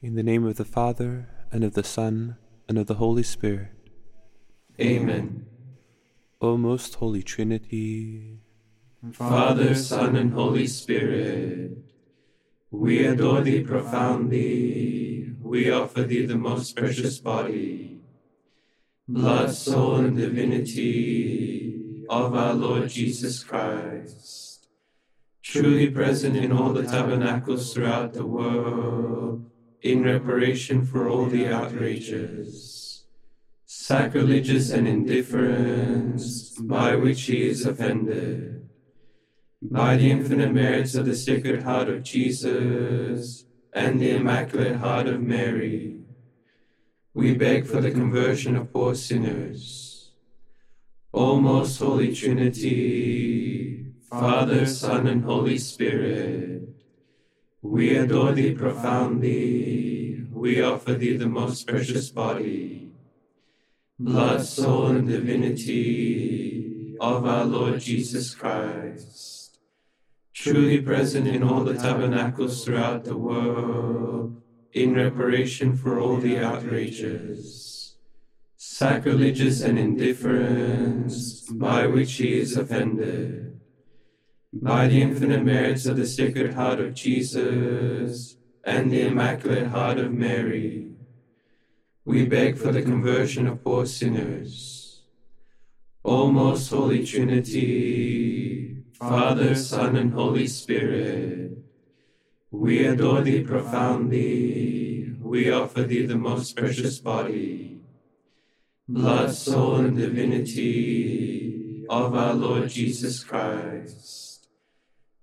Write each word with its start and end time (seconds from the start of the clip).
In 0.00 0.14
the 0.14 0.22
name 0.22 0.46
of 0.46 0.58
the 0.58 0.64
Father, 0.64 1.28
and 1.50 1.64
of 1.64 1.74
the 1.74 1.82
Son, 1.82 2.36
and 2.68 2.78
of 2.78 2.86
the 2.86 2.94
Holy 2.94 3.24
Spirit. 3.24 3.72
Amen. 4.80 5.46
O 6.40 6.56
most 6.56 6.94
holy 6.94 7.24
Trinity, 7.24 8.38
Father, 9.10 9.74
Son, 9.74 10.14
and 10.14 10.32
Holy 10.34 10.68
Spirit, 10.68 11.78
we 12.70 13.04
adore 13.04 13.40
thee 13.40 13.64
profoundly. 13.64 15.32
We 15.42 15.68
offer 15.68 16.04
thee 16.04 16.24
the 16.26 16.38
most 16.38 16.76
precious 16.76 17.18
body, 17.18 18.00
blood, 19.08 19.52
soul, 19.52 19.96
and 19.96 20.16
divinity 20.16 22.04
of 22.08 22.36
our 22.36 22.54
Lord 22.54 22.88
Jesus 22.88 23.42
Christ, 23.42 24.68
truly 25.42 25.90
present 25.90 26.36
in 26.36 26.52
all 26.52 26.72
the 26.72 26.84
tabernacles 26.84 27.74
throughout 27.74 28.12
the 28.12 28.26
world, 28.26 29.50
in 29.82 30.02
reparation 30.02 30.84
for 30.84 31.08
all 31.08 31.26
the 31.26 31.46
outrages, 31.46 33.04
sacrileges, 33.66 34.70
and 34.70 34.88
indifference 34.88 36.50
by 36.58 36.96
which 36.96 37.22
he 37.22 37.48
is 37.48 37.64
offended 37.64 38.58
by 39.60 39.96
the 39.96 40.10
infinite 40.10 40.52
merits 40.52 40.94
of 40.94 41.06
the 41.06 41.16
Sacred 41.16 41.62
Heart 41.62 41.88
of 41.88 42.02
Jesus 42.02 43.44
and 43.72 44.00
the 44.00 44.10
Immaculate 44.10 44.76
Heart 44.76 45.08
of 45.08 45.20
Mary, 45.20 46.04
we 47.12 47.34
beg 47.34 47.66
for 47.66 47.80
the 47.80 47.90
conversion 47.90 48.56
of 48.56 48.72
poor 48.72 48.94
sinners. 48.94 50.12
O 51.12 51.40
most 51.40 51.78
holy 51.78 52.14
Trinity, 52.14 53.86
Father, 54.08 54.64
Son, 54.66 55.06
and 55.06 55.24
Holy 55.24 55.58
Spirit, 55.58 56.67
we 57.62 57.96
adore 57.96 58.32
thee 58.32 58.54
profoundly. 58.54 60.24
We 60.32 60.62
offer 60.62 60.94
thee 60.94 61.16
the 61.16 61.28
most 61.28 61.66
precious 61.66 62.10
body, 62.10 62.92
blood, 63.98 64.44
soul, 64.44 64.86
and 64.86 65.08
divinity 65.08 66.96
of 67.00 67.26
our 67.26 67.44
Lord 67.44 67.80
Jesus 67.80 68.34
Christ 68.34 69.38
truly 70.38 70.80
present 70.80 71.26
in 71.26 71.42
all 71.42 71.64
the 71.64 71.74
tabernacles 71.74 72.64
throughout 72.64 73.02
the 73.04 73.16
world, 73.16 74.40
in 74.72 74.94
reparation 74.94 75.76
for 75.76 75.98
all 75.98 76.16
the 76.18 76.38
outrages, 76.38 77.96
sacrileges, 78.56 79.62
and 79.62 79.78
indifference 79.78 81.40
by 81.50 81.88
which 81.88 82.12
he 82.14 82.38
is 82.38 82.56
offended. 82.56 83.60
By 84.52 84.88
the 84.88 85.02
infinite 85.02 85.44
merits 85.44 85.84
of 85.84 85.98
the 85.98 86.06
Sacred 86.06 86.54
Heart 86.54 86.80
of 86.80 86.94
Jesus 86.94 88.36
and 88.64 88.90
the 88.90 89.02
Immaculate 89.02 89.66
Heart 89.66 89.98
of 89.98 90.12
Mary, 90.12 90.92
we 92.06 92.24
beg 92.24 92.56
for 92.56 92.72
the 92.72 92.80
conversion 92.80 93.46
of 93.46 93.62
poor 93.62 93.84
sinners. 93.84 95.02
O 96.02 96.32
most 96.32 96.70
holy 96.70 97.04
Trinity, 97.04 98.84
Father, 98.92 99.54
Son, 99.54 99.96
and 99.96 100.14
Holy 100.14 100.46
Spirit, 100.46 101.58
we 102.50 102.86
adore 102.86 103.20
thee 103.20 103.42
profoundly. 103.44 105.14
We 105.20 105.50
offer 105.50 105.82
thee 105.82 106.06
the 106.06 106.16
most 106.16 106.56
precious 106.56 106.98
body, 106.98 107.82
blood, 108.88 109.34
soul, 109.34 109.76
and 109.76 109.98
divinity 109.98 111.84
of 111.90 112.14
our 112.14 112.32
Lord 112.32 112.70
Jesus 112.70 113.22
Christ, 113.22 114.27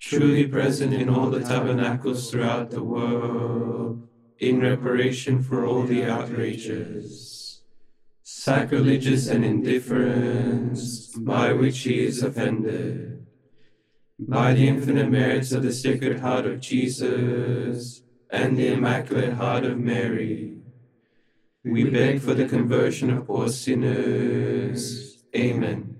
truly 0.05 0.45
present 0.45 0.93
in 0.93 1.09
all 1.09 1.31
the 1.31 1.39
tabernacles 1.39 2.29
throughout 2.29 2.69
the 2.69 2.83
world, 2.83 4.07
in 4.37 4.59
reparation 4.59 5.41
for 5.41 5.65
all 5.65 5.81
the 5.81 6.05
outrages, 6.05 7.61
sacrilegious, 8.21 9.27
and 9.27 9.43
indifference 9.43 11.07
by 11.15 11.51
which 11.51 11.79
he 11.79 12.05
is 12.05 12.21
offended 12.21 13.25
by 14.19 14.53
the 14.53 14.67
infinite 14.67 15.09
merits 15.09 15.51
of 15.51 15.63
the 15.63 15.73
Sacred 15.73 16.19
Heart 16.19 16.45
of 16.45 16.59
Jesus 16.61 18.03
and 18.29 18.57
the 18.57 18.67
Immaculate 18.67 19.33
Heart 19.33 19.65
of 19.65 19.79
Mary, 19.79 20.57
we 21.63 21.89
beg 21.89 22.21
for 22.21 22.33
the 22.33 22.47
conversion 22.47 23.09
of 23.09 23.25
poor 23.25 23.49
sinners. 23.49 25.23
Amen. 25.35 25.99